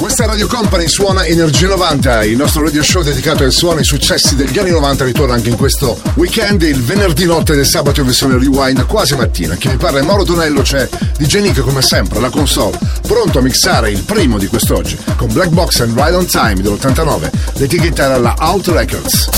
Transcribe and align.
Questa 0.00 0.24
Radio 0.24 0.46
Company 0.46 0.88
suona 0.88 1.26
Energia 1.26 1.68
90, 1.68 2.24
il 2.24 2.34
nostro 2.34 2.62
radio 2.62 2.82
show 2.82 3.02
dedicato 3.02 3.44
ai 3.44 3.50
suoni 3.50 3.80
e 3.80 3.84
successi 3.84 4.34
degli 4.34 4.58
anni 4.58 4.70
90 4.70 5.04
ritorna 5.04 5.34
anche 5.34 5.50
in 5.50 5.56
questo 5.56 6.00
weekend, 6.14 6.62
il 6.62 6.82
venerdì 6.82 7.26
notte 7.26 7.54
del 7.54 7.66
sabato 7.66 8.00
in 8.00 8.06
versione 8.06 8.38
rewind 8.38 8.86
quasi 8.86 9.14
mattina. 9.14 9.56
Chi 9.56 9.68
mi 9.68 9.76
parla 9.76 9.98
è 9.98 10.02
Mauro 10.02 10.24
Tonello, 10.24 10.62
c'è 10.62 10.88
DJ 11.18 11.40
Nick 11.40 11.60
come 11.60 11.82
sempre 11.82 12.16
alla 12.16 12.30
console, 12.30 12.78
pronto 13.02 13.40
a 13.40 13.42
mixare 13.42 13.90
il 13.90 14.02
primo 14.02 14.38
di 14.38 14.46
quest'oggi 14.46 14.96
con 15.16 15.30
Black 15.34 15.50
Box 15.50 15.80
and 15.80 15.94
Ride 15.94 16.16
on 16.16 16.24
Time 16.24 16.62
dell'89, 16.62 17.30
l'etichetta 17.56 18.14
alla 18.14 18.34
Out 18.38 18.68
Records. 18.68 19.28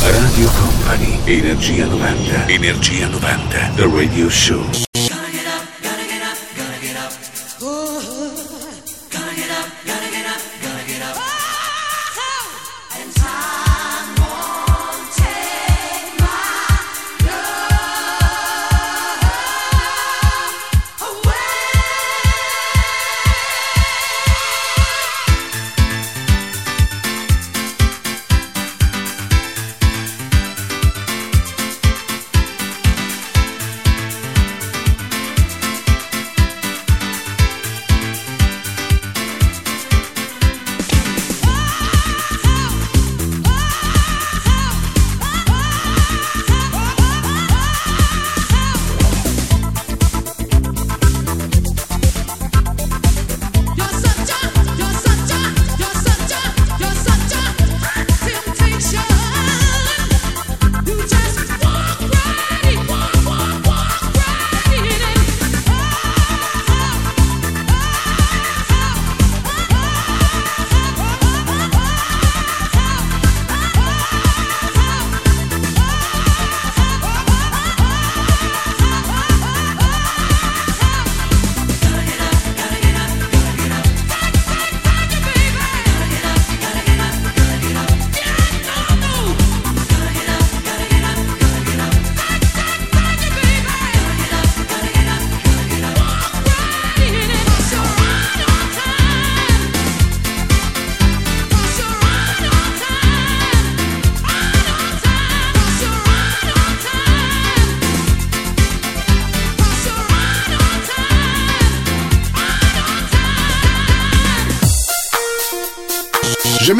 Radio 0.00 0.50
Company, 0.58 1.18
Energia 1.24 1.84
90. 1.84 2.46
Energia 2.46 3.08
90. 3.08 3.72
The 3.76 3.90
Radio 3.92 4.30
Show. 4.30 4.87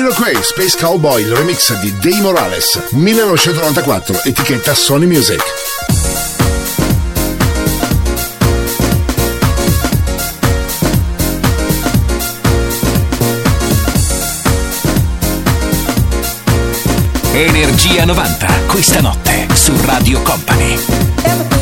Jamiroquai, 0.09 0.43
Space 0.43 0.77
Cowboy, 0.79 1.23
il 1.23 1.35
remix 1.35 1.79
di 1.81 1.93
Dave 2.01 2.23
Morales, 2.23 2.81
1994, 2.93 4.23
etichetta 4.25 4.75
Sony 4.75 5.05
Music. 5.05 5.43
Energia 17.33 18.07
90, 18.07 18.47
questa 18.67 19.01
notte 19.03 19.47
su 19.53 19.75
Radio 19.85 20.23
Company. 20.23 21.58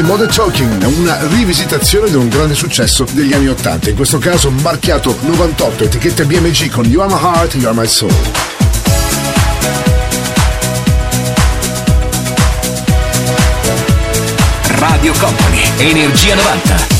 Anche 0.00 0.02
Modern 0.02 0.32
Talking, 0.32 0.82
una 0.98 1.18
rivisitazione 1.28 2.08
di 2.08 2.16
un 2.16 2.28
grande 2.28 2.54
successo 2.54 3.06
degli 3.12 3.32
anni 3.32 3.48
80, 3.48 3.90
in 3.90 3.96
questo 3.96 4.18
caso 4.18 4.50
marchiato 4.50 5.16
98, 5.20 5.84
etichetta 5.84 6.24
BMG 6.24 6.70
con 6.70 6.84
You 6.86 7.02
Are 7.02 7.12
My 7.12 7.20
Heart, 7.20 7.54
You 7.54 7.66
Are 7.66 7.78
My 7.78 7.86
Soul. 7.86 8.14
Radio 14.68 15.12
Company, 15.18 15.62
Energia 15.78 16.34
90. 16.34 16.99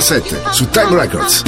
97 0.00 0.52
su 0.52 0.66
Time 0.66 0.94
Records. 0.94 1.47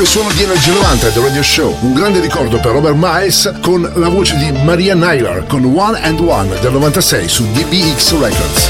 questo 0.00 0.20
è 0.20 0.22
il 0.22 0.30
suono 0.30 0.30
di 0.32 0.42
Energy 0.42 0.72
90 0.72 1.10
The 1.10 1.20
Radio 1.20 1.42
Show. 1.42 1.76
Un 1.82 1.92
grande 1.92 2.20
ricordo 2.20 2.58
per 2.58 2.72
Robert 2.72 2.94
Miles 2.96 3.52
con 3.60 3.82
la 3.96 4.08
voce 4.08 4.36
di 4.36 4.50
Maria 4.62 4.94
Nyler 4.94 5.44
con 5.46 5.64
One 5.64 6.00
and 6.00 6.20
One 6.20 6.58
del 6.60 6.72
96 6.72 7.28
su 7.28 7.44
DBX 7.52 8.18
Records. 8.18 8.68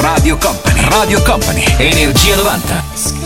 Radio 0.00 0.38
Company, 0.38 0.88
Radio 0.88 1.22
Company, 1.22 1.64
Energia 1.78 2.36
90. 2.36 3.21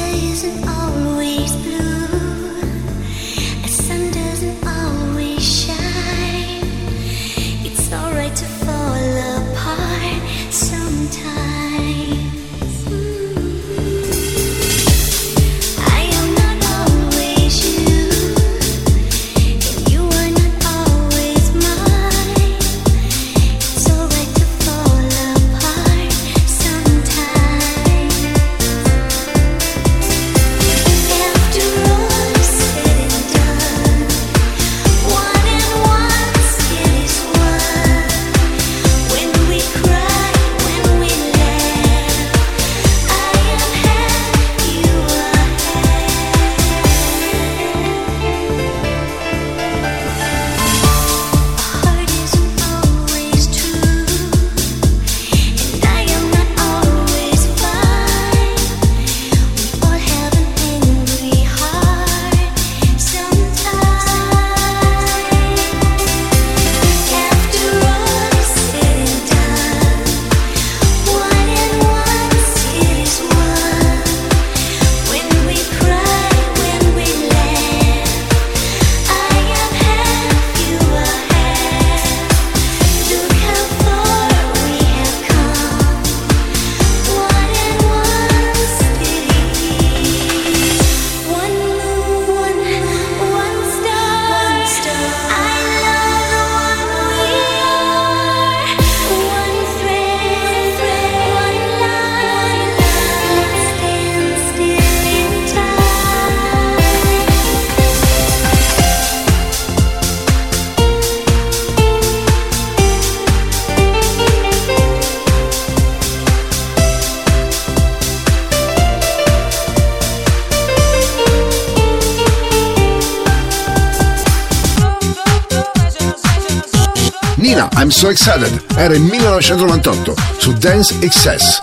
So 127.96 128.10
Excited, 128.10 128.62
era 128.76 128.94
il 128.94 129.00
1998 129.00 130.14
su 130.36 130.52
Dance 130.52 130.96
Excess. 131.00 131.62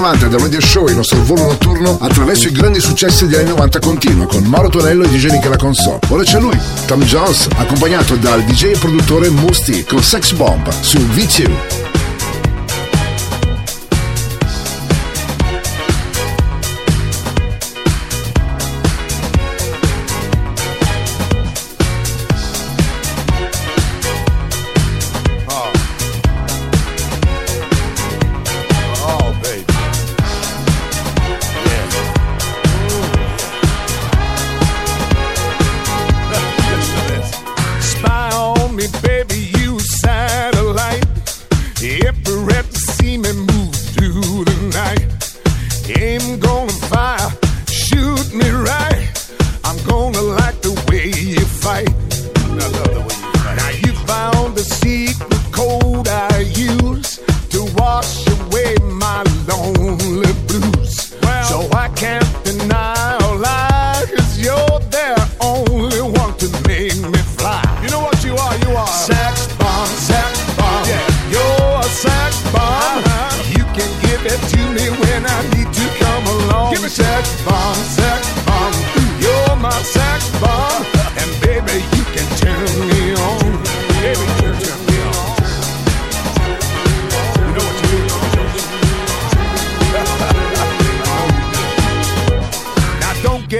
90 0.00 0.28
del 0.28 0.40
Radio 0.40 0.60
Show 0.62 0.88
il 0.88 0.96
nostro 0.96 1.22
volo 1.24 1.42
notturno 1.42 1.98
attraverso 2.00 2.48
i 2.48 2.52
grandi 2.52 2.80
successi 2.80 3.26
degli 3.26 3.38
anni 3.38 3.50
90 3.50 3.80
continua 3.80 4.26
con 4.26 4.42
Mauro 4.44 4.70
Tonello 4.70 5.04
e 5.04 5.08
DJ 5.08 5.26
Nick 5.26 5.46
la 5.46 5.58
console. 5.58 5.98
Ora 6.08 6.22
c'è 6.22 6.40
lui, 6.40 6.58
Tom 6.86 7.02
Jones, 7.02 7.48
accompagnato 7.56 8.16
dal 8.16 8.42
DJ 8.42 8.72
e 8.72 8.78
produttore 8.78 9.28
Musti 9.28 9.84
con 9.84 10.02
Sex 10.02 10.32
Bomb 10.32 10.70
su 10.80 10.96
VTU. 10.96 11.79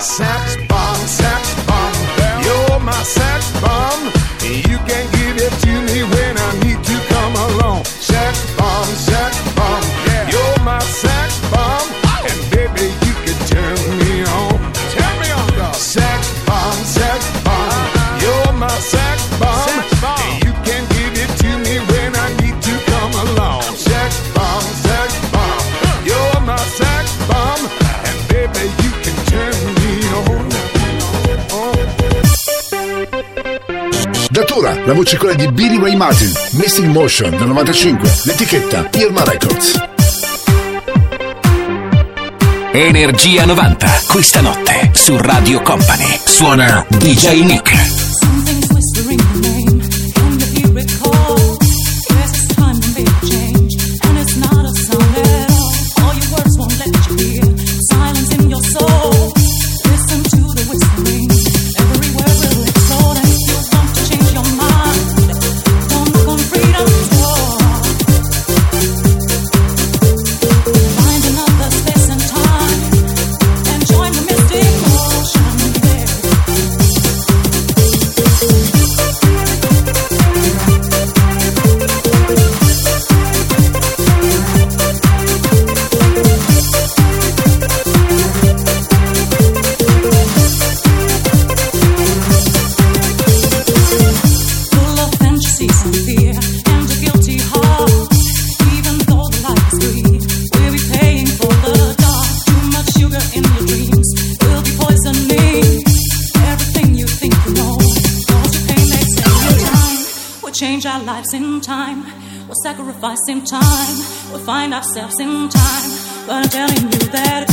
Sex 0.00 0.56
bomb, 0.66 0.96
sex 1.06 1.54
bomb. 1.66 1.92
You're 2.42 2.80
my 2.80 3.02
sex 3.02 3.52
bomb. 3.60 4.06
You 4.42 4.78
can 4.88 5.04
give 5.12 5.36
it 5.36 5.52
to 5.60 5.72
me 5.92 6.02
when 6.02 6.38
I 6.38 6.58
need 6.64 6.82
to 6.82 6.96
come 7.08 7.34
along. 7.36 7.84
Sex 7.84 8.56
bomb, 8.56 8.86
sax. 8.86 9.29
Fregatura, 34.40 34.74
la 34.86 34.94
voce 34.94 35.18
quella 35.18 35.34
di 35.34 35.52
Billy 35.52 35.78
Ray 35.78 35.96
Martin, 35.96 36.32
Missing 36.52 36.90
Motion 36.90 37.36
del 37.36 37.46
95, 37.46 38.10
l'etichetta 38.24 38.88
Irma 38.94 39.22
Records. 39.22 39.78
Energia 42.72 43.44
90, 43.44 43.86
questa 44.08 44.40
notte 44.40 44.92
su 44.94 45.14
Radio 45.18 45.60
Company. 45.60 46.20
Suona 46.24 46.86
DJ 46.88 47.42
Nick. 47.42 47.99
find 114.44 114.72
ourselves 114.72 115.18
in 115.20 115.48
time. 115.48 115.90
But 116.26 116.34
I'm 116.36 116.48
telling 116.48 116.84
you 116.92 116.98
that 117.10 117.49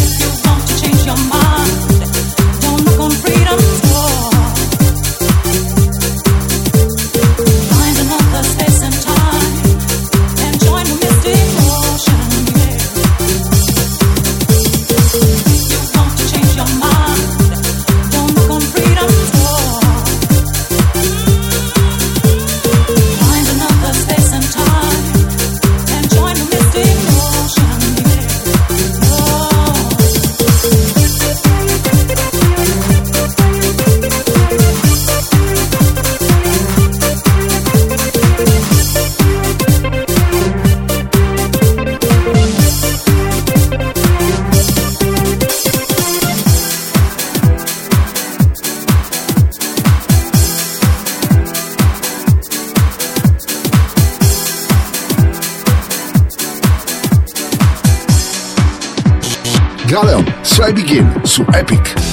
I 60.68 60.74
begin 60.74 61.26
so 61.26 61.46
Epic. 61.54 62.07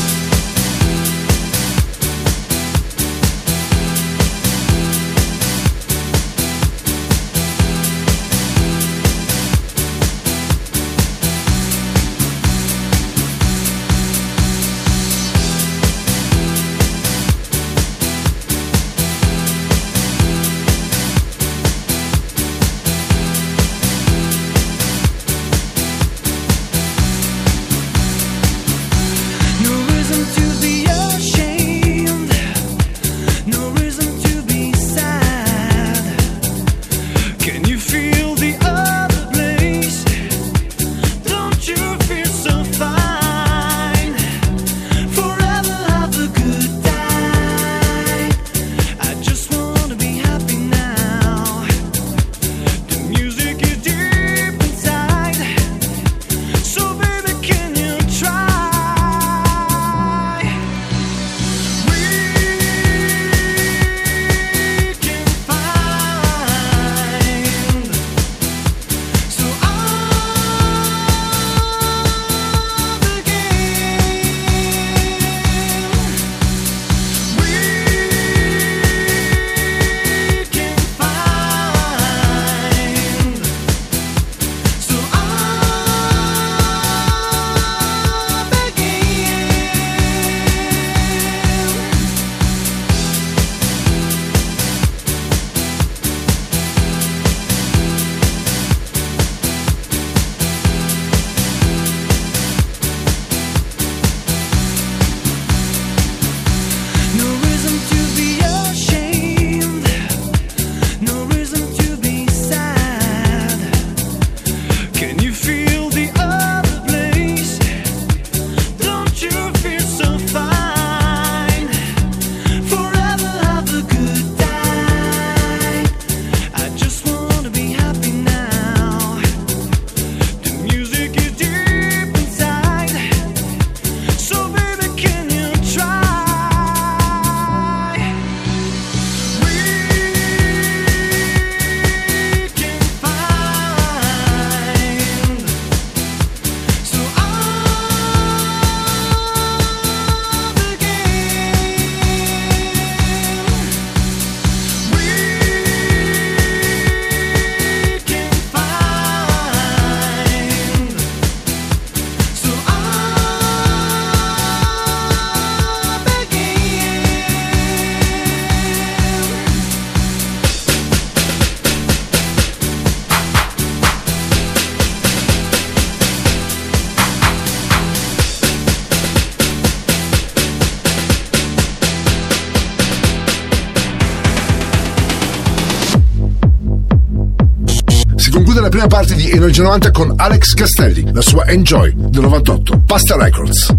Prima 188.74 188.88
parte 188.88 189.14
di 189.14 189.30
Energia 189.30 189.62
90 189.62 189.90
con 189.92 190.14
Alex 190.16 190.52
Castelli, 190.54 191.12
la 191.12 191.20
sua 191.20 191.46
Enjoy 191.46 191.92
del 191.94 192.22
98, 192.22 192.82
Pasta 192.84 193.14
Records. 193.14 193.76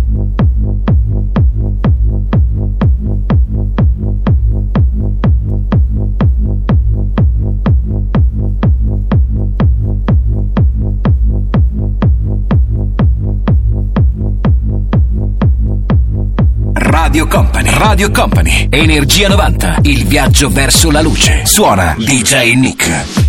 Radio 16.71 17.27
Company, 17.27 17.69
Radio 17.69 18.11
Company, 18.11 18.67
Energia 18.69 19.27
90, 19.27 19.79
il 19.81 20.05
viaggio 20.05 20.47
verso 20.49 20.89
la 20.89 21.01
luce. 21.01 21.41
Suona 21.43 21.95
DJ 21.97 22.53
Nick. 22.55 23.24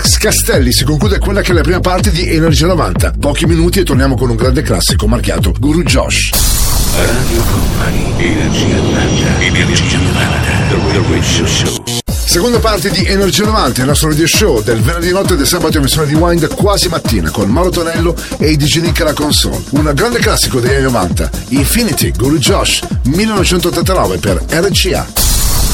Alex 0.00 0.16
Castelli 0.16 0.72
si 0.72 0.84
conclude 0.84 1.18
quella 1.18 1.42
che 1.42 1.50
è 1.50 1.54
la 1.54 1.60
prima 1.60 1.80
parte 1.80 2.10
di 2.10 2.26
Energia 2.26 2.66
90. 2.66 3.16
Pochi 3.20 3.44
minuti 3.44 3.80
e 3.80 3.84
torniamo 3.84 4.16
con 4.16 4.30
un 4.30 4.36
grande 4.36 4.62
classico 4.62 5.06
marchiato 5.06 5.52
Guru 5.58 5.82
Josh. 5.82 6.30
Radio 6.94 7.42
Company, 7.42 8.14
Energia 8.16 8.76
90, 8.76 9.40
Energia 9.40 9.98
90, 9.98 10.40
The 10.70 11.02
Radio 11.02 11.46
Show. 11.46 11.84
Seconda 12.06 12.58
parte 12.60 12.88
di 12.88 13.04
Energia 13.04 13.44
90, 13.44 13.80
il 13.82 13.86
nostro 13.88 14.08
radio 14.08 14.26
show 14.26 14.62
del 14.62 14.80
venerdì 14.80 15.10
notte 15.10 15.34
e 15.34 15.36
del 15.36 15.46
sabato 15.46 15.76
emissione 15.76 16.06
di 16.06 16.14
Wind 16.14 16.48
quasi 16.54 16.88
mattina 16.88 17.28
con 17.30 17.50
Mauro 17.50 17.68
Tonello 17.68 18.16
e 18.38 18.56
DJ 18.56 18.80
Nick 18.80 19.02
alla 19.02 19.12
console. 19.12 19.62
Un 19.72 19.92
grande 19.94 20.18
classico 20.18 20.60
degli 20.60 20.76
anni 20.76 20.84
90, 20.84 21.30
Infinity 21.48 22.10
Guru 22.12 22.38
Josh 22.38 22.80
1989 23.02 24.16
per 24.16 24.42
RCA. 24.48 25.19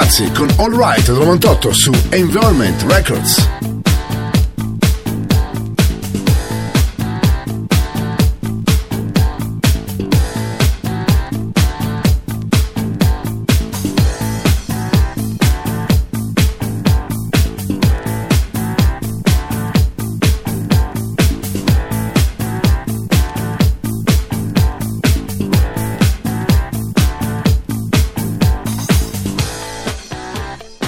Interlazzi 0.00 0.30
con 0.30 0.48
All 0.58 0.76
Right 0.76 1.06
del 1.06 1.16
98 1.16 1.72
su 1.72 1.92
Environment 2.10 2.82
Records. 2.82 3.87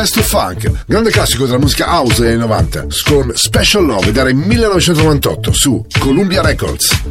Jazz 0.00 0.12
to 0.12 0.22
Funk, 0.22 0.84
grande 0.86 1.10
classico 1.10 1.44
della 1.44 1.58
musica 1.58 1.84
house 1.84 2.22
degli 2.22 2.30
anni 2.32 2.40
90, 2.40 2.86
con 3.04 3.32
Special 3.34 3.84
Love, 3.84 4.12
dare 4.12 4.32
1998 4.32 5.52
su 5.52 5.84
Columbia 5.98 6.40
Records. 6.40 7.02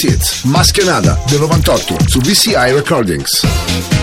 That's 0.00 0.14
It, 0.14 0.44
del 1.28 1.40
98 1.40 1.96
su 2.08 2.20
VCI 2.20 2.72
Recordings. 2.72 3.99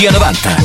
Energia 0.00 0.18
90. 0.18 0.59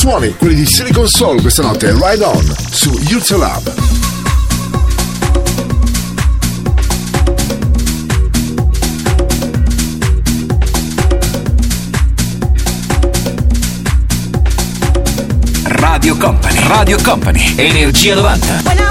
suoni, 0.00 0.34
quelli 0.34 0.54
di 0.54 0.64
Silicon 0.64 1.06
Soul 1.06 1.42
questa 1.42 1.60
notte, 1.60 1.92
Ride 1.92 2.24
On, 2.24 2.54
su 2.70 2.90
YouTube 3.02 3.44
Radio 15.64 16.16
Company, 16.16 16.66
Radio 16.66 16.98
Company, 17.02 17.54
Energia 17.58 18.14
90. 18.14 18.89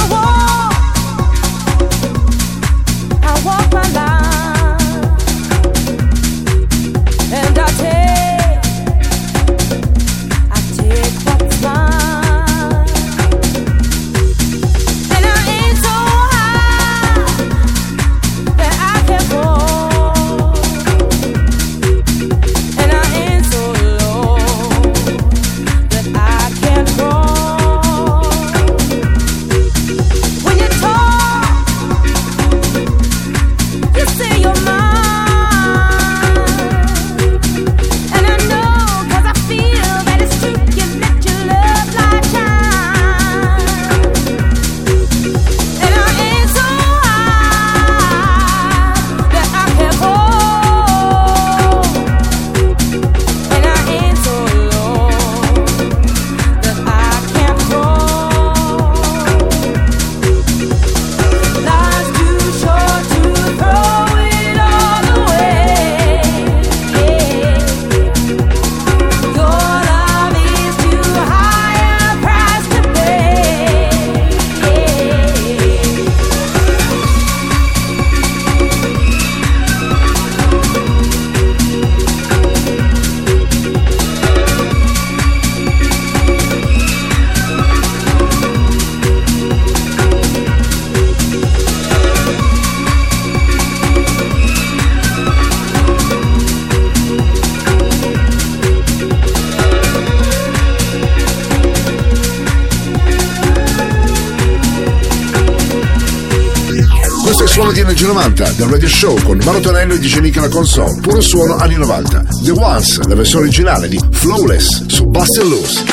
puntata 108.40 108.52
del 108.54 108.70
Radio 108.70 108.88
Show 108.88 109.22
con 109.24 109.42
Maro 109.44 109.60
Tonello 109.60 109.94
e 109.94 110.00
DJ 110.00 110.20
Nick 110.20 110.38
alla 110.38 110.48
console, 110.48 111.02
puro 111.02 111.20
suono 111.20 111.58
anni 111.58 111.76
90. 111.76 112.24
The 112.44 112.52
Ones, 112.52 113.00
la 113.06 113.16
versione 113.16 113.46
originale 113.46 113.90
di 113.90 114.00
Flawless 114.12 114.86
su 114.86 115.06
Busted 115.06 115.44
Loose. 115.44 115.84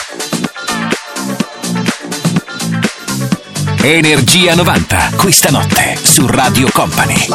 Energia 3.82 4.54
90, 4.54 5.10
questa 5.16 5.50
notte 5.50 5.98
su 6.00 6.24
Radio 6.26 6.68
Company. 6.72 7.26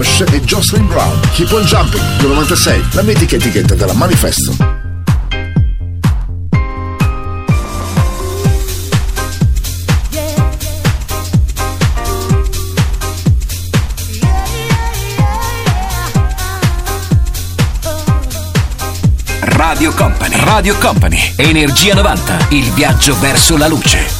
Walsh 0.00 0.24
e 0.32 0.40
Jocelyn 0.40 0.86
Brown. 0.86 1.20
Keep 1.34 1.52
on 1.52 1.62
Jumping 1.64 2.02
del 2.16 2.30
96, 2.30 2.84
la 2.92 3.02
mitica 3.02 3.36
etichetta 3.36 3.74
della 3.74 3.92
Manifesto. 3.92 4.56
Radio 19.40 19.92
Company. 19.92 20.36
Radio 20.44 20.76
Company. 20.78 21.34
Energia 21.36 21.92
90. 21.92 22.46
Il 22.48 22.72
viaggio 22.72 23.14
verso 23.20 23.58
la 23.58 23.68
luce. 23.68 24.19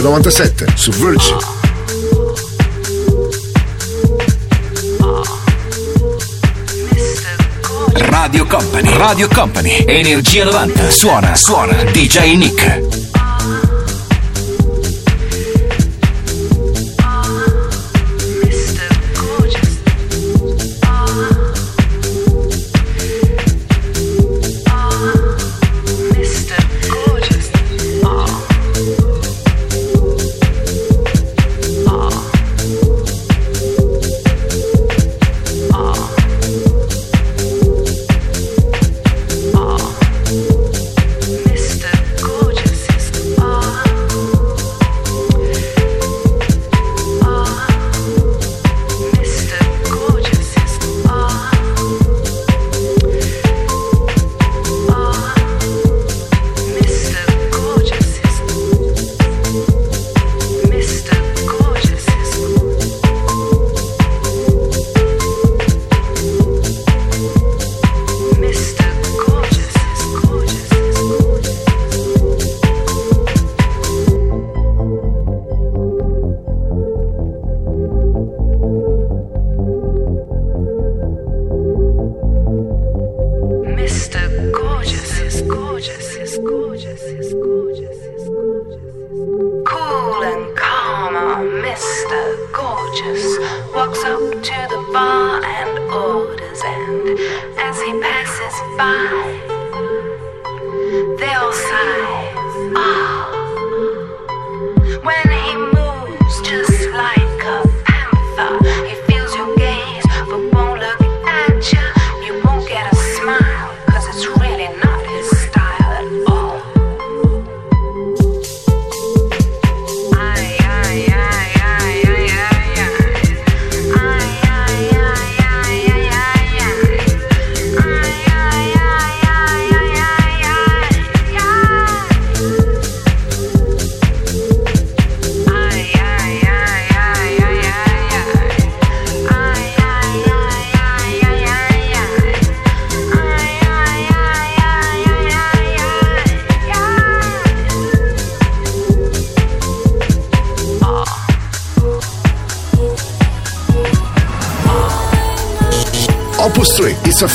del 0.00 0.06
97 0.06 0.66
su 0.76 0.92
Virgin. 0.92 1.36
Radio 7.94 8.46
Company, 8.46 8.88
Radio 8.96 9.28
Company, 9.28 9.84
Energia 9.88 10.44
90, 10.44 10.90
suona, 10.90 11.34
suona, 11.34 11.72
DJ 11.90 12.36
Nick. 12.36 12.97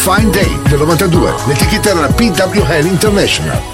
Fine 0.03 0.31
Day 0.31 0.59
del 0.67 0.79
92. 0.79 1.33
L'etichetta 1.47 1.91
era 1.91 2.07
PWL 2.07 2.85
International. 2.87 3.72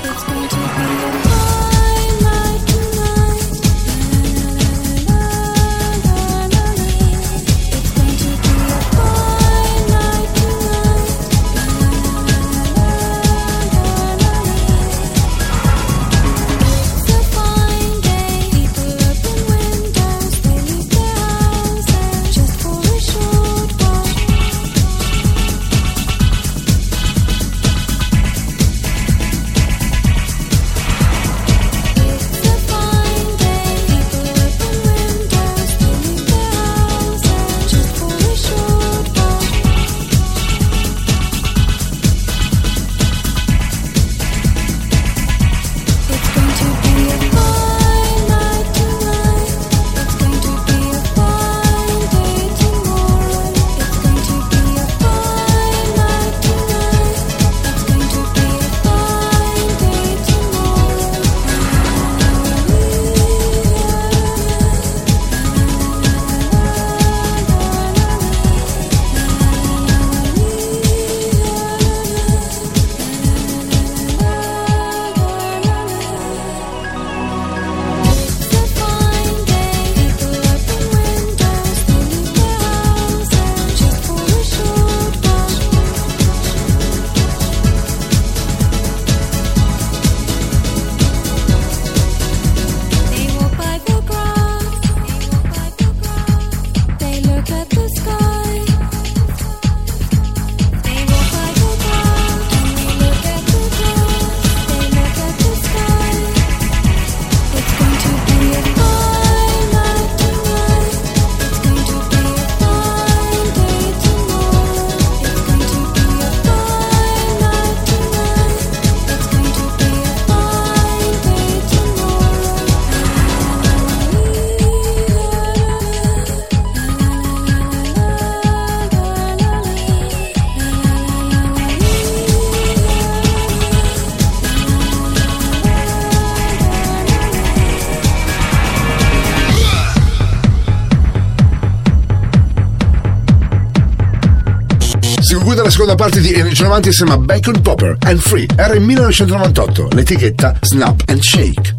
Si 145.29 145.35
conclude 145.35 145.61
la 145.61 145.69
seconda 145.69 145.93
parte 145.93 146.21
di 146.21 146.33
Energy 146.33 146.63
90 146.63 146.87
insieme 146.87 147.11
a 147.11 147.17
Bacon 147.19 147.61
Popper 147.61 147.97
and 147.99 148.17
Free. 148.17 148.47
Era 148.55 148.73
il 148.73 148.81
1998, 148.81 149.89
l'etichetta 149.91 150.57
Snap 150.59 151.03
and 151.05 151.21
Shake. 151.21 151.75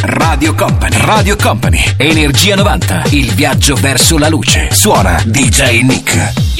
Radio 0.00 0.54
Company, 0.54 0.96
Radio 1.00 1.36
Company, 1.36 1.94
Energia 1.98 2.56
90, 2.56 3.02
il 3.10 3.30
viaggio 3.34 3.74
verso 3.74 4.16
la 4.16 4.30
luce. 4.30 4.68
Suona 4.72 5.22
DJ 5.26 5.82
Nick. 5.82 6.53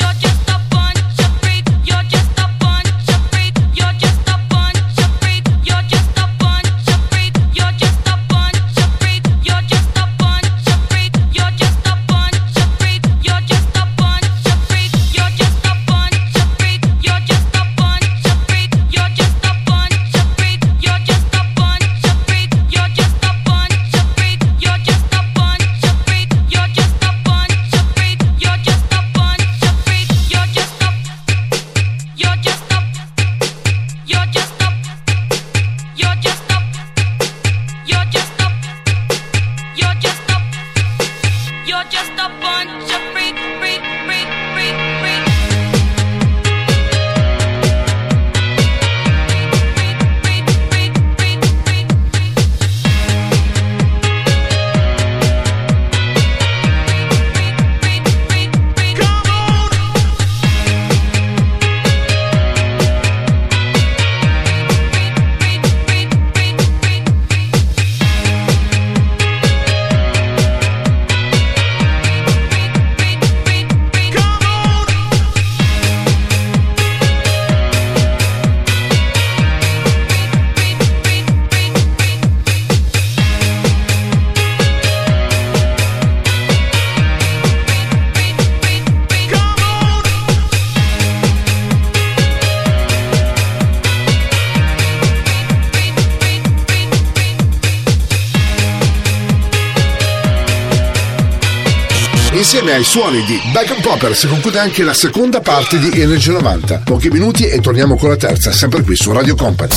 Ai 102.85 102.91
suoni 102.91 103.25
di 103.25 103.41
Back 103.51 103.81
Popper 103.81 104.15
si 104.15 104.27
conclude 104.27 104.59
anche 104.59 104.83
la 104.83 104.93
seconda 104.93 105.41
parte 105.41 105.79
di 105.79 105.91
Energy 105.99 106.31
90. 106.31 106.83
Pochi 106.85 107.09
minuti 107.09 107.47
e 107.47 107.59
torniamo 107.61 107.97
con 107.97 108.11
la 108.11 108.17
terza, 108.17 108.53
sempre 108.53 108.83
qui 108.83 108.95
su 108.95 109.11
Radio 109.11 109.35
Company. 109.35 109.73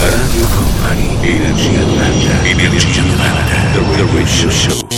Radio 0.00 0.46
Company, 0.46 1.18
Energia 1.20 1.78
90, 1.78 2.44
Energia 2.44 3.02
90, 3.02 3.42
The 3.72 4.02
Radio 4.02 4.50
Show. 4.50 4.88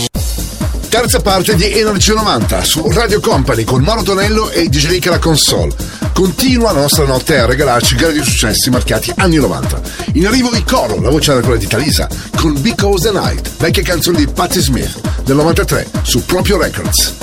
Terza 0.89 1.19
parte 1.19 1.55
di 1.55 1.71
Energia 1.77 2.13
90 2.13 2.63
su 2.63 2.89
Radio 2.89 3.19
Company 3.19 3.63
con 3.63 3.83
Mauro 3.83 4.01
Tonello 4.01 4.49
e 4.49 4.67
DJ 4.67 4.87
Nick 4.87 5.07
alla 5.07 5.19
console. 5.19 5.73
Continua 6.13 6.71
la 6.71 6.81
nostra 6.81 7.05
notte 7.05 7.37
a 7.37 7.45
regalarci 7.45 7.95
grandi 7.95 8.23
successi 8.23 8.69
marchiati 8.71 9.11
anni 9.17 9.35
90. 9.35 9.81
In 10.13 10.25
arrivo 10.25 10.49
di 10.49 10.63
Coro, 10.63 10.99
la 10.99 11.09
voce 11.09 11.31
era 11.31 11.41
quella 11.41 11.57
di 11.57 11.67
Talisa, 11.67 12.07
con 12.35 12.59
Because 12.61 13.11
the 13.11 13.17
Night, 13.17 13.57
vecchia 13.57 13.83
canzone 13.83 14.17
di 14.17 14.27
Patti 14.27 14.59
Smith 14.59 14.99
del 15.23 15.35
93 15.35 15.87
su 16.03 16.25
Proprio 16.25 16.57
Records. 16.57 17.22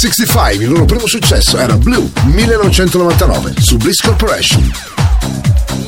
65, 0.00 0.64
il 0.64 0.70
loro 0.70 0.86
primo 0.86 1.06
successo 1.06 1.58
era 1.58 1.76
Blue 1.76 2.10
1999 2.22 3.52
su 3.58 3.76
Bliss 3.76 4.00
Corporation. 4.00 4.72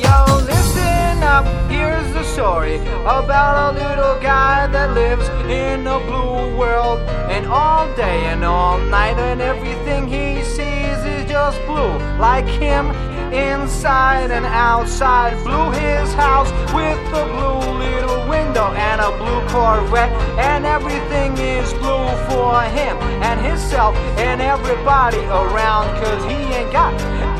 Yo, 0.02 0.42
listen 0.44 1.22
up, 1.22 1.46
here's 1.70 2.12
the 2.12 2.22
story 2.22 2.78
about 3.06 3.74
a 3.74 3.88
little 3.88 4.18
guy 4.20 4.68
that 4.70 4.92
lives 4.92 5.26
in 5.48 5.86
a 5.86 5.98
blue 6.00 6.54
world. 6.58 7.00
And 7.30 7.46
all 7.46 7.88
day 7.96 8.26
and 8.26 8.44
all 8.44 8.78
night, 8.90 9.18
and 9.18 9.40
everything 9.40 10.06
he 10.06 10.44
sees 10.44 11.02
is 11.06 11.24
just 11.26 11.58
blue. 11.64 11.96
Like 12.18 12.46
him, 12.46 12.92
inside 13.32 14.30
and 14.30 14.44
outside. 14.44 15.32
Blue 15.44 15.70
his 15.72 16.12
house 16.14 16.50
with 16.74 16.98
a 17.12 17.24
blue 17.34 17.78
little 17.78 18.28
window 18.28 18.66
and 18.72 19.00
a 19.00 19.10
blue 19.18 19.40
Corvette. 19.48 20.12
And 20.38 20.64
everything 20.64 21.32
is 21.38 21.72
blue 21.74 22.08
for 22.28 22.62
him 22.78 22.96
and 23.22 23.40
himself 23.40 23.96
and 24.18 24.40
everybody 24.40 25.22
around. 25.26 25.86
Cause 26.02 26.22
he 26.24 26.38
ain't 26.56 26.72
got 26.72 26.92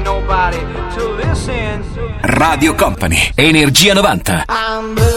nobody 0.02 0.60
to 0.96 1.02
listen 1.22 1.82
to. 1.94 2.02
Radio 2.40 2.74
Company, 2.74 3.16
Energia 3.36 3.94
90. 3.94 5.11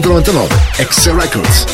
1999, 0.00 0.48
Ex 0.78 1.06
Records. 1.12 1.66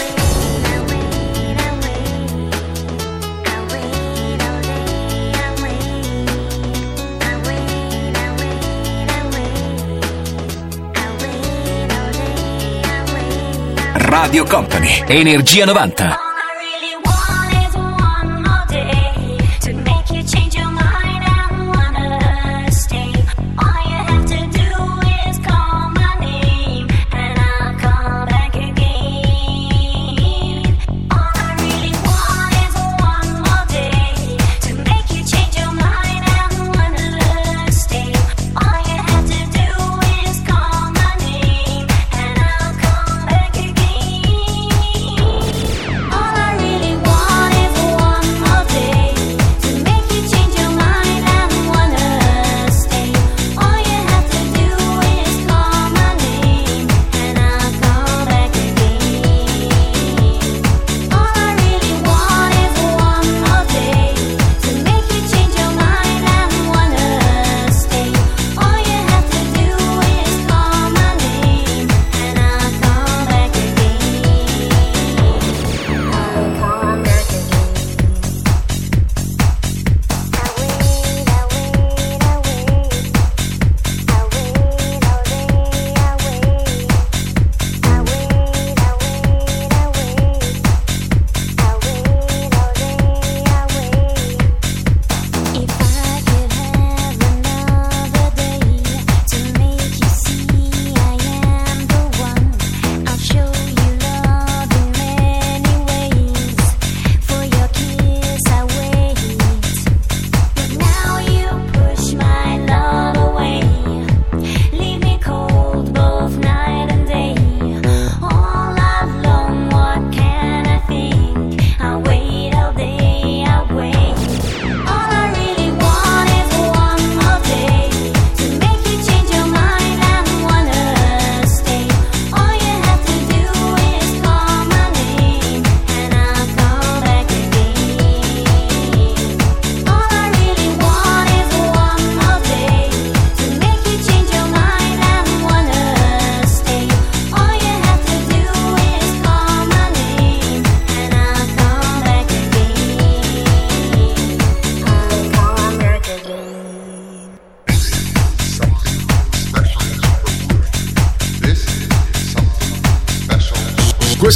Radio 13.95 14.45
Company, 14.45 15.05
Energia 15.07 15.65
90. 15.65 16.26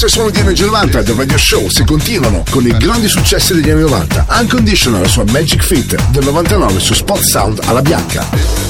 Il 0.03 0.09
suono 0.09 0.31
di 0.31 0.39
Energy 0.39 0.65
90 0.65 1.03
The 1.03 1.15
Radio 1.15 1.37
Show 1.37 1.69
si 1.69 1.85
continuano 1.85 2.43
con 2.49 2.67
i 2.67 2.75
grandi 2.79 3.07
successi 3.07 3.53
degli 3.53 3.69
anni 3.69 3.83
90 3.83 4.27
Unconditional 4.41 5.03
la 5.03 5.09
sua 5.09 5.25
Magic 5.25 5.63
Fit 5.63 5.95
del 6.11 6.25
99 6.25 6.81
su 6.81 6.95
Spot 6.95 7.21
Sound 7.21 7.61
alla 7.67 7.83
Bianca. 7.83 8.70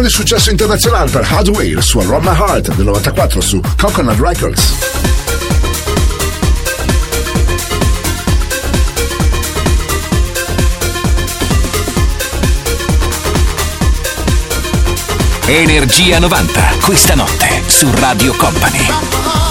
Di 0.00 0.08
successo 0.08 0.50
internazionale 0.50 1.10
per 1.10 1.26
Hardware, 1.28 1.74
la 1.74 1.80
sua 1.80 2.04
My 2.20 2.28
Heart 2.28 2.74
del 2.76 2.84
94 2.84 3.40
su 3.40 3.60
Coconut 3.76 4.18
Records. 4.20 4.76
Energia 15.46 16.18
90, 16.20 16.60
questa 16.84 17.14
notte 17.14 17.62
su 17.66 17.90
Radio 17.94 18.34
Company. 18.36 19.47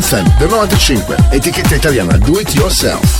Anthem 0.00 0.24
del 0.38 0.48
95, 0.48 1.14
etichetta 1.30 1.74
italiana 1.74 2.16
Do 2.16 2.40
It 2.40 2.54
Yourself. 2.54 3.19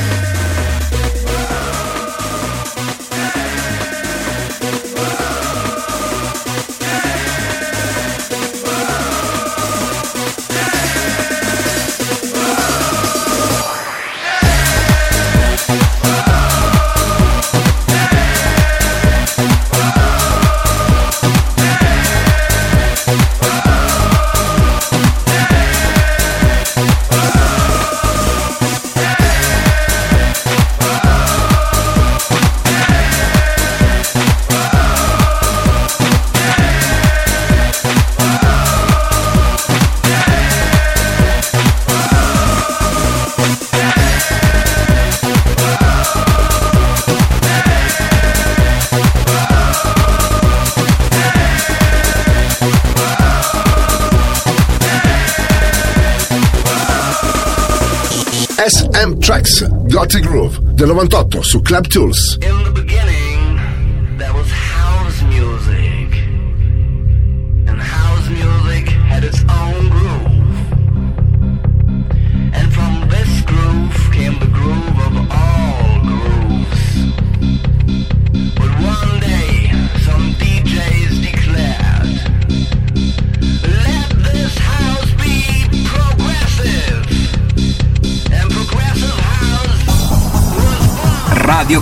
del 60.81 60.89
98 60.89 61.43
su 61.43 61.61
Club 61.61 61.87
Tools. 61.87 62.39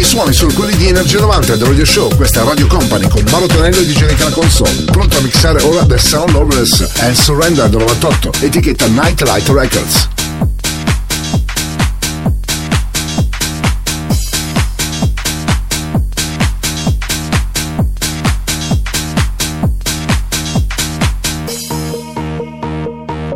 i 0.00 0.04
suoni 0.04 0.32
sono 0.32 0.50
quelli 0.54 0.74
di 0.76 0.88
Energia 0.88 1.20
90 1.20 1.56
del 1.56 1.66
Radio 1.66 1.84
Show, 1.84 2.16
questa 2.16 2.40
è 2.40 2.44
Radio 2.44 2.66
Company 2.66 3.06
con 3.06 3.22
Mauro 3.30 3.46
Tonello 3.46 3.82
di 3.82 3.92
Genica 3.92 4.24
la 4.24 4.30
Console, 4.30 4.84
pronto 4.84 5.18
a 5.18 5.20
mixare 5.20 5.62
ora 5.62 5.84
The 5.84 5.98
Sound 5.98 6.30
Loveless 6.30 6.88
and 7.00 7.14
Surrender 7.14 7.68
98, 7.68 8.32
etichetta 8.40 8.86
Nightlight 8.86 9.48
Records. 9.48 10.08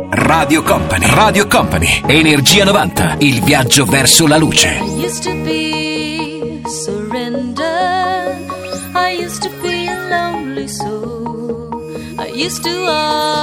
Radio 0.09 0.63
Company, 0.63 1.05
Radio 1.13 1.47
Company, 1.47 2.01
Energia 2.07 2.63
90, 2.63 3.17
il 3.19 3.41
viaggio 3.43 3.85
verso 3.85 4.25
la 4.25 4.37
luce. 4.37 5.54
used 12.45 12.63
to 12.63 12.85
all. 12.85 13.34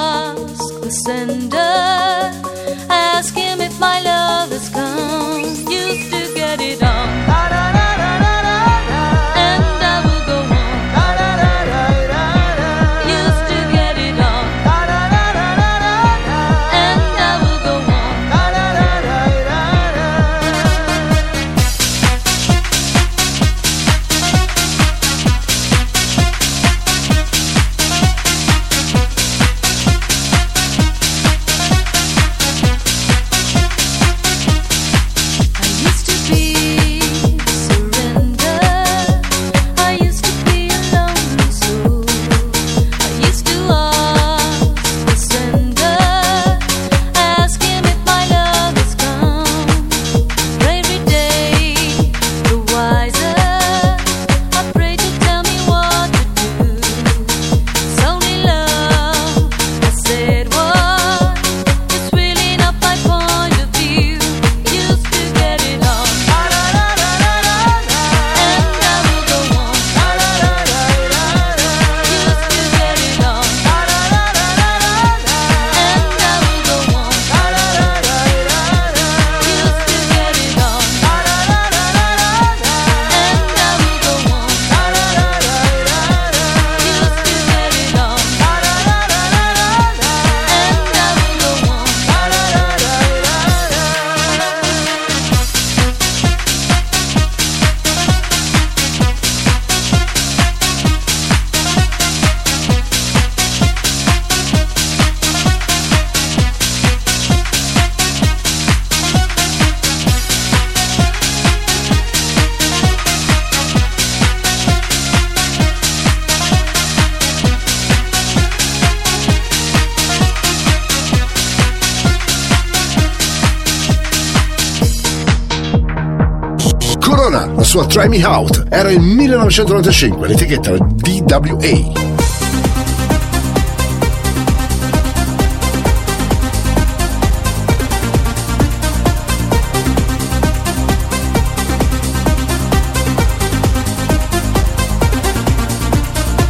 sua 127.73 127.87
Try 127.87 128.07
Me 128.07 128.23
Out. 128.23 128.67
Era 128.69 128.91
il 128.91 129.01
1995, 129.01 130.29
l'etichetta 130.29 130.75
era 130.75 130.87
DWA. 130.87 132.01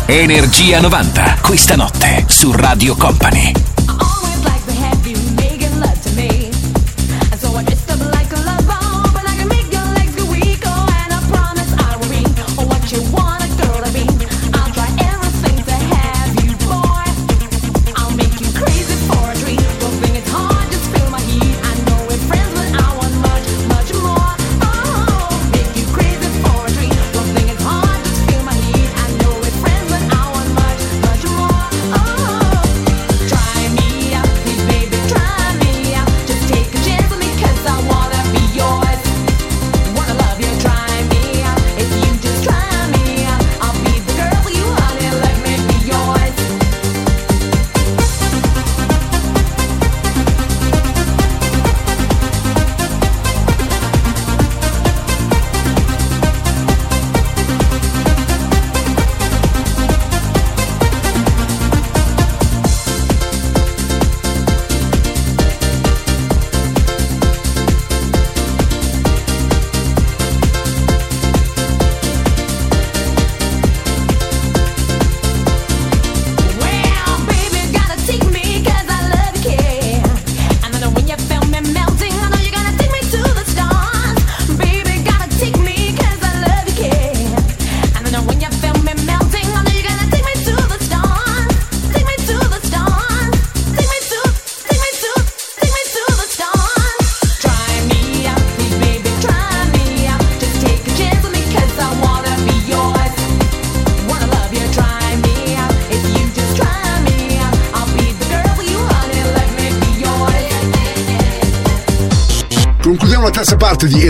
Energia 0.07 0.81
90, 0.81 1.39
questa 1.41 1.77
notte 1.77 2.25
su 2.27 2.51
Radio 2.51 2.97
Company. 2.97 3.72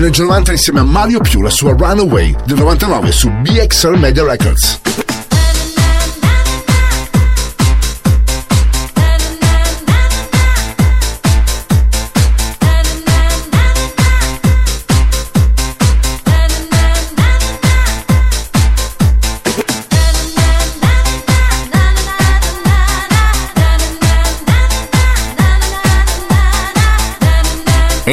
Di 0.03 0.09
Energy 0.09 0.23
90 0.23 0.53
insieme 0.53 0.81
a 0.81 0.85
Mario 0.85 1.21
Più, 1.21 1.43
la 1.43 1.51
sua 1.51 1.75
Runaway 1.77 2.35
del 2.45 2.57
99 2.57 3.13
su 3.13 3.31
BXR 3.31 3.97
Media 3.97 4.25
Records. 4.25 4.82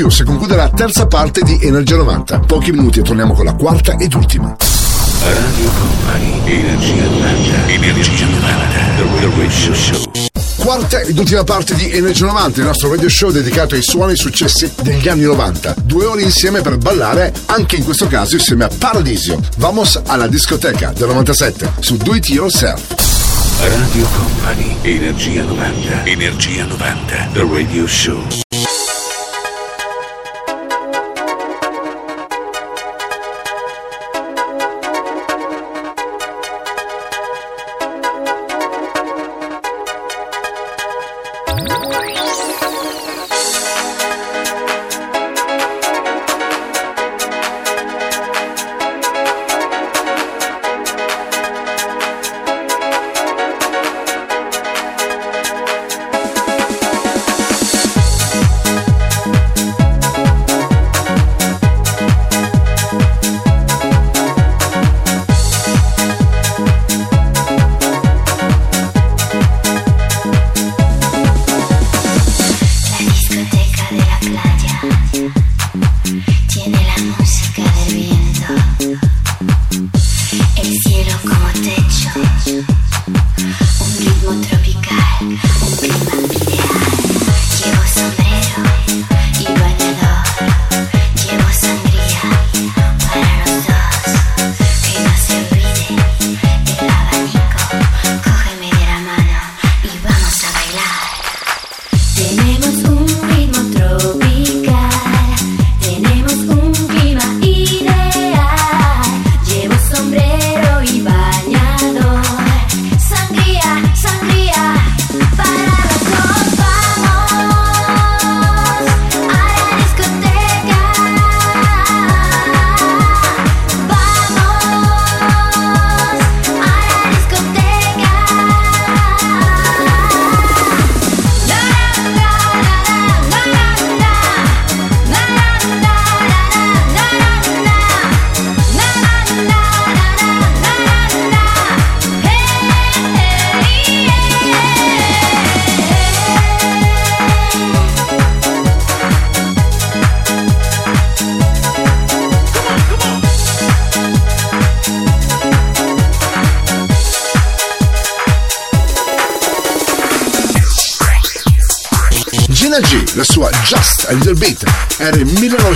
Più 0.00 0.08
si 0.08 0.24
conclude 0.24 0.56
la 0.56 0.70
terza 0.70 1.06
parte 1.06 1.42
di 1.42 1.58
Energia 1.60 1.96
90. 1.96 2.38
Pochi 2.38 2.72
minuti 2.72 3.00
e 3.00 3.02
torniamo 3.02 3.34
con 3.34 3.44
la 3.44 3.52
quarta 3.52 3.98
ed 3.98 4.14
ultima. 4.14 4.56
Radio 4.56 5.70
Company, 5.78 6.40
Energia 6.46 7.02
90, 7.02 7.66
Energia 7.66 8.24
90, 8.24 8.78
The 8.96 9.30
Radio 9.36 9.74
Show. 9.74 10.10
Quarta 10.56 11.00
ed 11.00 11.18
ultima 11.18 11.44
parte 11.44 11.74
di 11.74 11.92
Energia 11.92 12.24
90, 12.24 12.60
il 12.60 12.66
nostro 12.66 12.88
radio 12.88 13.10
show 13.10 13.30
dedicato 13.30 13.74
ai 13.74 13.82
suoni 13.82 14.14
e 14.14 14.16
successi 14.16 14.72
degli 14.80 15.06
anni 15.06 15.24
90. 15.24 15.74
Due 15.82 16.06
ore 16.06 16.22
insieme 16.22 16.62
per 16.62 16.78
ballare, 16.78 17.34
anche 17.44 17.76
in 17.76 17.84
questo 17.84 18.06
caso 18.06 18.36
insieme 18.36 18.64
a 18.64 18.70
Paradisio. 18.74 19.38
Vamos 19.58 20.00
alla 20.06 20.28
discoteca 20.28 20.94
del 20.96 21.08
97 21.08 21.72
su 21.80 21.98
Do 21.98 22.14
It 22.14 22.26
Yourself. 22.30 22.80
Radio 23.60 24.06
Company, 24.16 24.76
Energia 24.80 25.42
90, 25.42 26.04
Energia 26.06 26.64
90, 26.64 27.28
The 27.34 27.46
Radio 27.52 27.86
Show. 27.86 28.48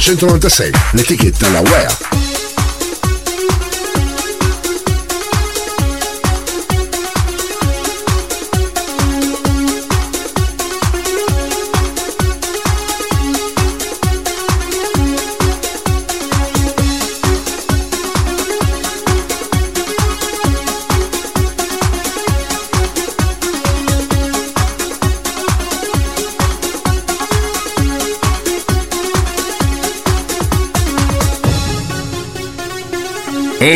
1996, 0.04 0.70
l'etichetta 0.92 1.48
La 1.48 1.62
Wea. 1.62 2.23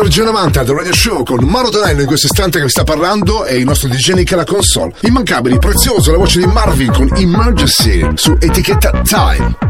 Energia 0.00 0.24
90 0.24 0.62
del 0.62 0.74
Radio 0.76 0.94
Show 0.94 1.22
con 1.24 1.44
Maro 1.44 1.68
Tonello 1.68 2.00
in 2.00 2.06
questo 2.06 2.26
istante 2.26 2.56
che 2.56 2.64
vi 2.64 2.70
sta 2.70 2.84
parlando 2.84 3.44
e 3.44 3.58
il 3.58 3.66
nostro 3.66 3.86
DJ 3.86 4.12
Nick 4.12 4.32
alla 4.32 4.44
console. 4.44 4.94
Immancabili, 5.00 5.58
prezioso 5.58 6.10
la 6.10 6.16
voce 6.16 6.38
di 6.40 6.46
Marvin 6.46 6.90
con 6.90 7.10
Emergency 7.14 8.10
su 8.14 8.34
etichetta 8.40 9.02
Time. 9.02 9.69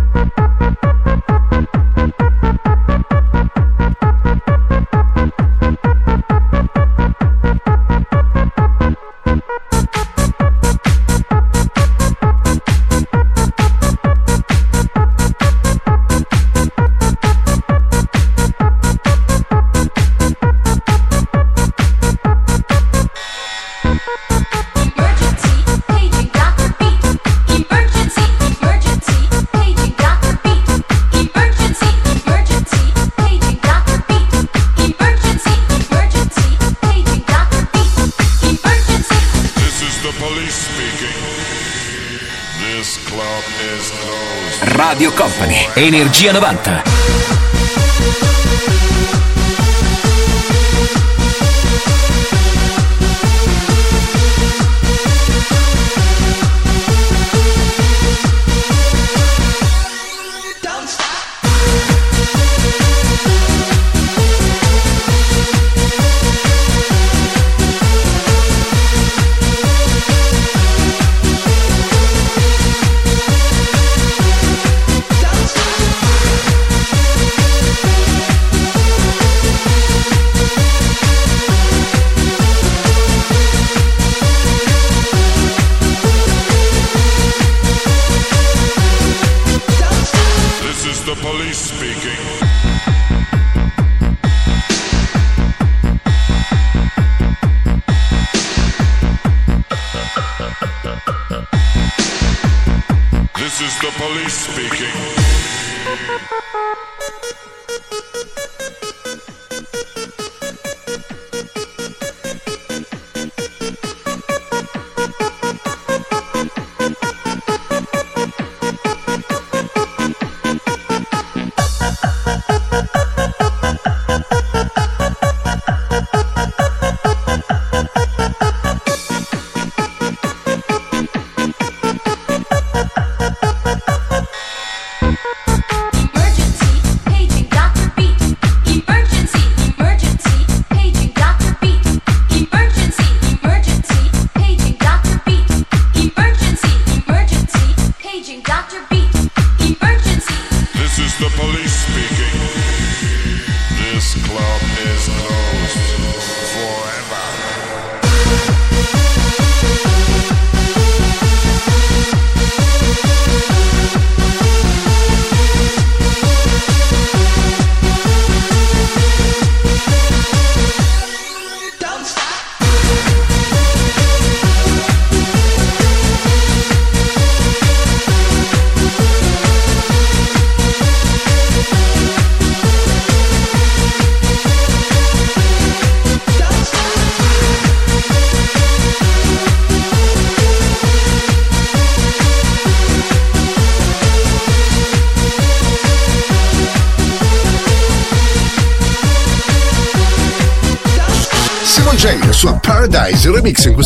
Energia 45.81 46.31
90. 46.31 47.10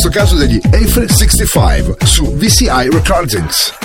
questo 0.05 0.09
caso 0.09 0.35
degli 0.35 0.59
Afri 0.71 1.07
65 1.09 1.95
su 2.05 2.35
VCI 2.35 2.89
Recordings. 2.91 3.84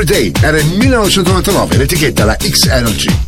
Everyday 0.00 0.30
era 0.40 0.56
il 0.58 0.76
1999, 0.76 1.76
l'etichetta 1.76 2.24
la 2.24 2.36
X 2.40 2.66
Energy. 2.66 3.27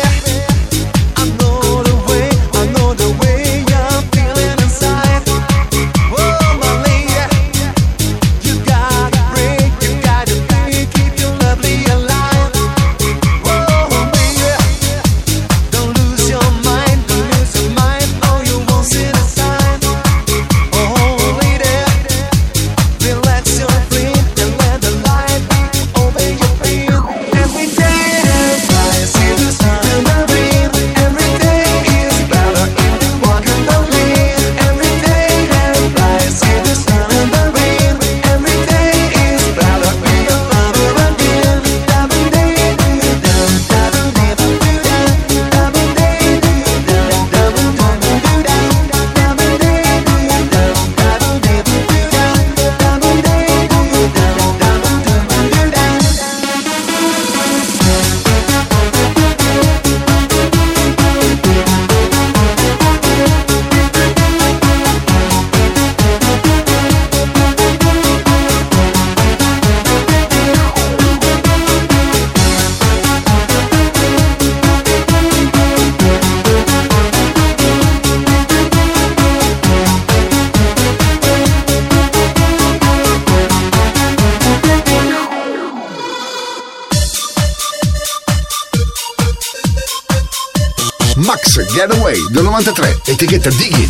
93, 92.61 93.01
etichetta 93.05 93.49
Dig 93.49 93.89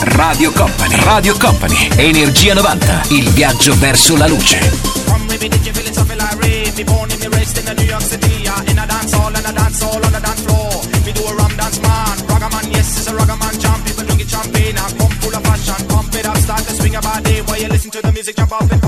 Radio 0.00 0.50
Company, 0.50 0.96
Radio 1.04 1.36
Company, 1.38 1.88
Energia 1.94 2.54
90, 2.54 3.02
il 3.10 3.28
viaggio 3.30 3.78
verso 3.78 4.16
la 4.16 4.26
luce. 4.26 4.94
Jump 18.46 18.52
up 18.52 18.72
and 18.72 18.85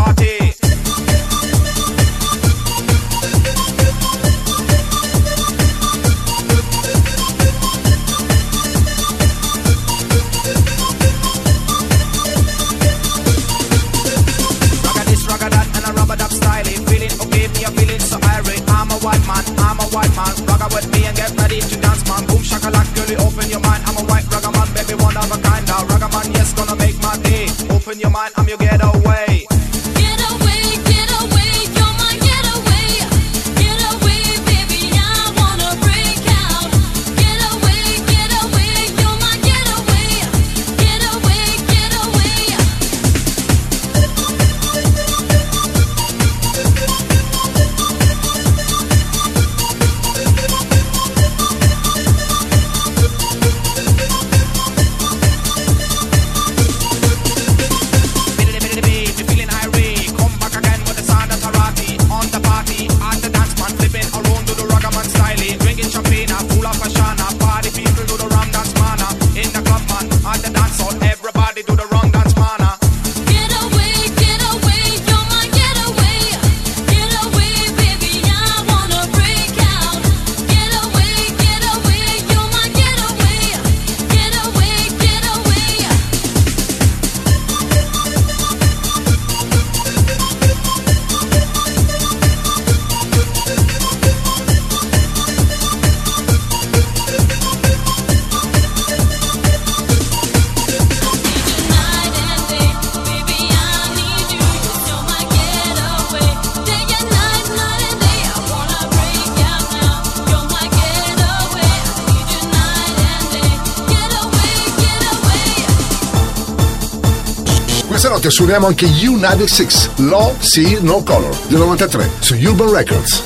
suoniamo 118.38 118.68
anche 118.68 118.86
U96, 118.86 120.06
Law 120.08 120.32
See 120.38 120.78
No 120.80 121.02
Color, 121.02 121.36
del 121.48 121.58
93, 121.58 122.08
su 122.20 122.34
Urban 122.36 122.72
Records. 122.72 123.22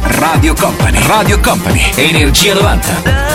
Radio 0.00 0.54
Company, 0.54 0.98
Radio 1.06 1.38
Company, 1.38 1.92
Energia 1.94 2.54
90. 2.54 3.25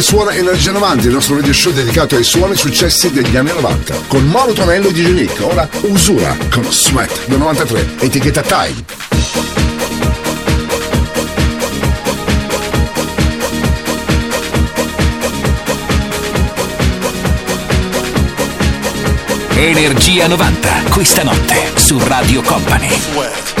Company 0.00 0.02
suona 0.02 0.34
Energia 0.34 0.72
90, 0.72 1.06
il 1.06 1.12
nostro 1.12 1.36
radio 1.36 1.52
show 1.52 1.72
dedicato 1.72 2.16
ai 2.16 2.24
suoni 2.24 2.56
successi 2.56 3.10
degli 3.10 3.36
anni 3.36 3.50
90. 3.50 3.94
Con 4.08 4.26
Mauro 4.28 4.52
Tonello 4.52 4.88
e 4.88 4.92
DJ 4.92 5.12
Nick. 5.12 5.40
Ora 5.42 5.68
Usura 5.82 6.36
con 6.50 6.64
Sweat 6.70 7.26
del 7.26 7.38
93, 7.38 7.96
etichetta 8.00 8.42
Time. 8.42 8.84
Energia 19.54 20.26
90, 20.26 20.82
questa 20.90 21.22
notte 21.22 21.72
su 21.74 21.98
Radio 21.98 22.40
Company. 22.42 23.59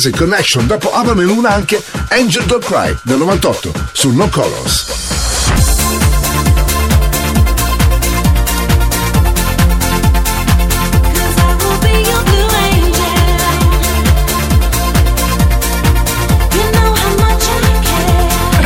Basic 0.00 0.16
Connection, 0.16 0.66
dopo 0.66 0.90
Abrami 0.92 1.24
Luna 1.24 1.50
anche 1.50 1.82
Angel 2.08 2.46
Don't 2.46 2.64
Cry 2.64 2.96
del 3.02 3.18
98 3.18 3.70
su 3.92 4.10
No 4.12 4.30
Colors. 4.30 4.86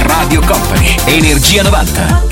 Radio 0.05 0.41
Company, 0.43 0.97
Energia 1.07 1.65
90. 1.65 2.24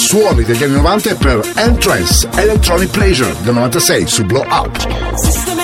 Suoni 0.00 0.42
degli 0.44 0.62
anni 0.62 0.74
90 0.74 1.10
è 1.10 1.14
per 1.14 1.40
Entrance 1.56 2.28
Electronic 2.34 2.90
Pleasure 2.90 3.34
del 3.42 3.54
96 3.54 4.06
su 4.06 4.24
Blow 4.24 4.44
Up. 4.48 5.59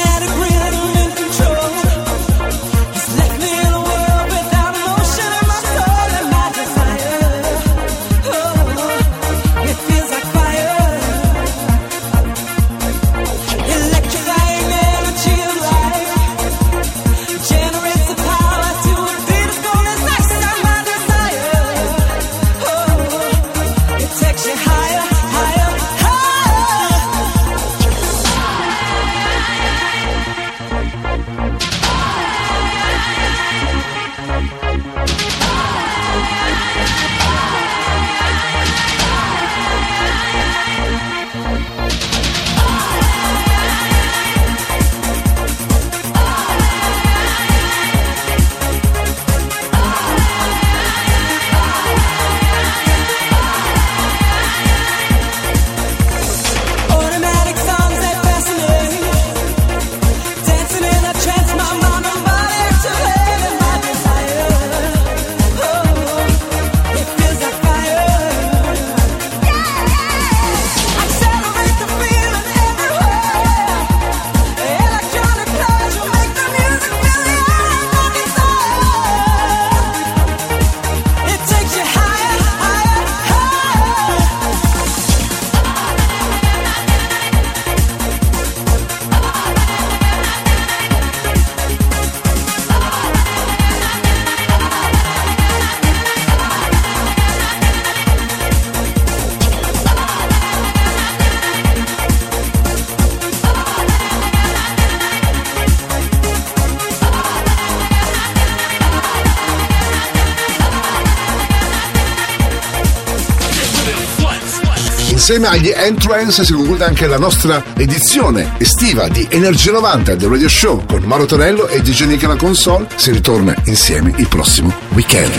Agli 115.46 115.72
Entrance 115.74 116.44
si 116.44 116.52
conclude 116.52 116.84
anche 116.84 117.06
la 117.06 117.18
nostra 117.18 117.62
edizione 117.76 118.54
estiva 118.58 119.08
di 119.08 119.26
Energia 119.30 119.72
90 119.72 120.14
del 120.14 120.28
Radio 120.28 120.48
Show 120.48 120.84
con 120.86 121.02
Mauro 121.02 121.24
Tonello 121.24 121.68
e 121.68 121.80
DJ 121.80 122.04
Nick 122.04 122.24
alla 122.24 122.36
console. 122.36 122.86
Si 122.96 123.10
ritorna 123.12 123.54
insieme 123.64 124.12
il 124.16 124.28
prossimo 124.28 124.74
weekend. 124.90 125.32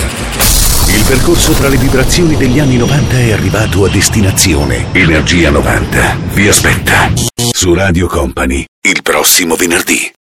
Il 0.88 1.04
percorso 1.06 1.52
tra 1.54 1.68
le 1.68 1.78
vibrazioni 1.78 2.36
degli 2.38 2.60
anni 2.60 2.78
90 2.78 3.18
è 3.18 3.32
arrivato 3.32 3.86
a 3.86 3.90
destinazione. 3.90 4.88
Energia 4.94 5.50
90 5.50 6.18
vi 6.34 6.48
aspetta 6.48 7.12
su 7.52 7.74
Radio 7.74 8.08
Company 8.08 8.66
il 8.82 9.02
prossimo 9.02 9.56
venerdì. 9.56 10.17